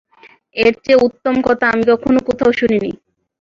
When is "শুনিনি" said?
2.59-2.91